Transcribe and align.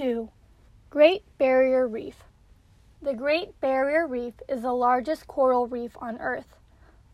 2 0.00 0.30
Great 0.88 1.24
Barrier 1.36 1.86
Reef 1.86 2.24
The 3.02 3.12
Great 3.12 3.60
Barrier 3.60 4.06
Reef 4.06 4.32
is 4.48 4.62
the 4.62 4.72
largest 4.72 5.26
coral 5.26 5.66
reef 5.66 5.94
on 6.00 6.18
Earth. 6.22 6.56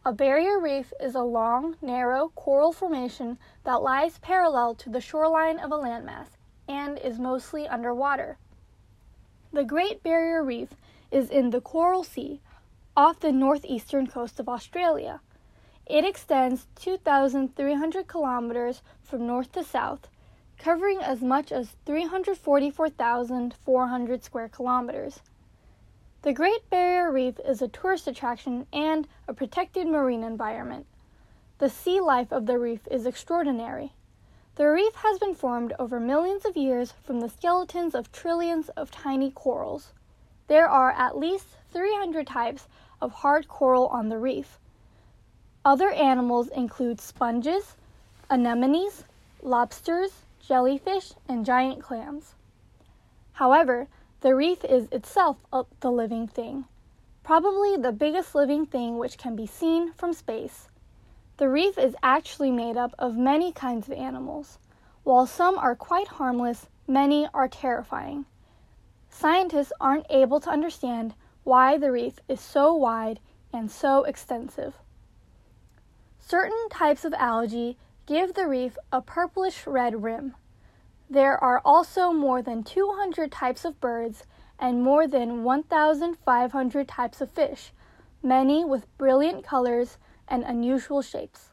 A 0.05 0.13
barrier 0.13 0.61
reef 0.61 0.93
is 1.01 1.17
a 1.17 1.23
long, 1.23 1.75
narrow 1.83 2.31
coral 2.37 2.73
formation 2.73 3.39
that 3.65 3.83
lies 3.83 4.19
parallel 4.19 4.77
to 4.77 4.89
the 4.89 5.01
shoreline 5.01 5.59
of 5.59 5.73
a 5.73 5.77
landmass 5.77 6.29
and 6.69 6.97
is 7.01 7.19
mostly 7.19 7.67
underwater. 7.67 8.39
The 9.53 9.65
Great 9.65 10.05
Barrier 10.05 10.45
Reef 10.45 10.77
is 11.11 11.29
in 11.29 11.51
the 11.51 11.61
Coral 11.61 12.05
Sea 12.05 12.41
off 12.97 13.19
the 13.19 13.33
northeastern 13.33 14.07
coast 14.07 14.39
of 14.39 14.49
Australia. 14.49 15.19
It 15.87 16.05
extends 16.05 16.69
2,300 16.77 18.07
kilometers 18.07 18.83
from 19.03 19.27
north 19.27 19.51
to 19.55 19.65
south, 19.65 20.09
covering 20.59 20.99
as 20.99 21.23
much 21.23 21.53
as 21.53 21.77
344,400 21.87 24.25
square 24.25 24.49
kilometers. 24.49 25.21
The 26.23 26.33
Great 26.33 26.69
Barrier 26.71 27.13
Reef 27.13 27.39
is 27.47 27.63
a 27.63 27.69
tourist 27.69 28.09
attraction 28.09 28.67
and 28.73 29.07
a 29.29 29.33
protected 29.33 29.87
marine 29.87 30.25
environment. 30.25 30.87
The 31.59 31.71
sea 31.71 32.01
life 32.01 32.33
of 32.33 32.47
the 32.47 32.59
reef 32.59 32.81
is 32.91 33.07
extraordinary. 33.07 33.93
The 34.57 34.67
reef 34.67 34.95
has 34.97 35.19
been 35.19 35.35
formed 35.35 35.73
over 35.79 36.01
millions 36.01 36.45
of 36.45 36.57
years 36.57 36.95
from 37.05 37.21
the 37.21 37.29
skeletons 37.29 37.95
of 37.95 38.11
trillions 38.11 38.69
of 38.71 38.91
tiny 38.91 39.31
corals. 39.31 39.93
There 40.49 40.69
are 40.69 40.91
at 40.91 41.17
least 41.17 41.47
300 41.73 42.27
types 42.27 42.67
of 43.01 43.13
hard 43.13 43.49
coral 43.49 43.87
on 43.87 44.09
the 44.09 44.19
reef. 44.19 44.59
Other 45.65 45.91
animals 45.91 46.49
include 46.49 47.01
sponges, 47.01 47.77
anemones, 48.31 49.05
lobsters, 49.43 50.26
jellyfish, 50.47 51.13
and 51.29 51.45
giant 51.45 51.83
clams. 51.83 52.35
However, 53.33 53.89
the 54.21 54.35
reef 54.35 54.65
is 54.65 54.89
itself 54.93 55.37
the 55.81 55.91
living 55.91 56.29
thing, 56.29 56.65
probably 57.23 57.77
the 57.77 57.93
biggest 57.93 58.35
living 58.35 58.67
thing 58.67 58.99
which 58.99 59.19
can 59.19 59.35
be 59.35 59.47
seen 59.47 59.93
from 59.93 60.13
space. 60.13 60.69
The 61.39 61.49
reef 61.49 61.77
is 61.77 61.97
actually 62.03 62.51
made 62.51 62.77
up 62.77 62.95
of 62.99 63.17
many 63.17 63.53
kinds 63.53 63.89
of 63.89 63.95
animals. 63.95 64.59
While 65.05 65.27
some 65.27 65.59
are 65.59 65.77
quite 65.77 66.09
harmless, 66.09 66.67
many 66.87 67.29
are 67.35 67.49
terrifying. 67.49 68.25
Scientists 69.11 69.73
aren't 69.81 70.07
able 70.11 70.41
to 70.41 70.51
understand 70.51 71.15
why 71.45 71.77
the 71.77 71.93
reef 71.93 72.19
is 72.29 72.41
so 72.41 72.75
wide 72.75 73.21
and 73.53 73.71
so 73.71 74.05
extensive. 74.05 74.75
Certain 76.19 76.69
types 76.71 77.05
of 77.05 77.15
algae 77.15 77.77
give 78.07 78.35
the 78.35 78.47
reef 78.47 78.77
a 78.93 79.03
purplish 79.03 79.67
red 79.67 80.03
rim. 80.03 80.35
There 81.11 81.43
are 81.43 81.61
also 81.65 82.13
more 82.13 82.41
than 82.41 82.63
200 82.63 83.31
types 83.31 83.65
of 83.65 83.81
birds 83.81 84.25
and 84.59 84.83
more 84.83 85.07
than 85.07 85.43
1,500 85.43 86.89
types 86.89 87.21
of 87.21 87.31
fish, 87.31 87.73
many 88.23 88.65
with 88.65 88.97
brilliant 88.97 89.45
colors 89.45 89.99
and 90.29 90.45
unusual 90.45 91.03
shapes. 91.03 91.53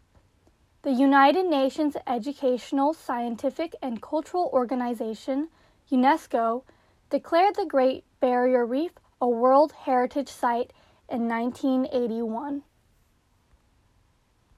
The 0.84 0.92
United 0.92 1.46
Nations 1.46 1.96
Educational, 2.06 2.94
Scientific, 2.94 3.76
and 3.82 4.02
Cultural 4.02 4.50
Organization, 4.54 5.50
UNESCO, 5.92 6.64
declared 7.10 7.56
the 7.56 7.66
Great 7.66 8.04
Barrier 8.20 8.66
Reef 8.66 8.92
a 9.22 9.28
World 9.28 9.72
Heritage 9.72 10.28
Site 10.28 10.74
in 11.08 11.30
1981. 11.30 12.64